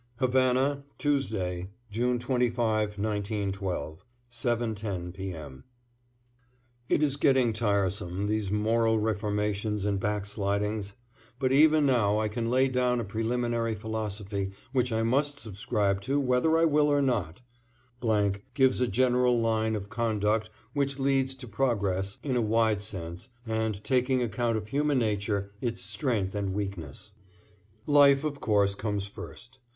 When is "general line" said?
18.87-19.75